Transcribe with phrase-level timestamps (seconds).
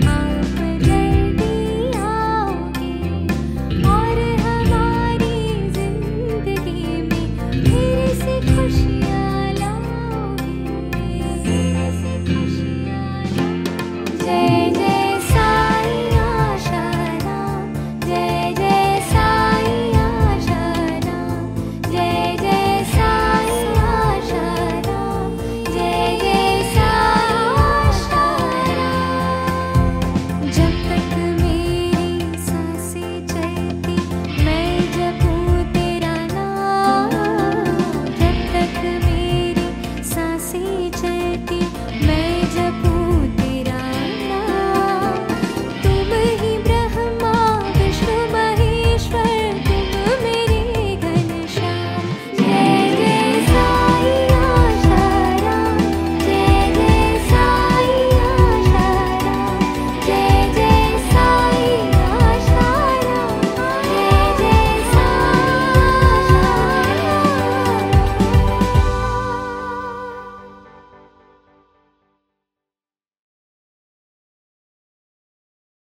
[0.00, 0.27] Bye.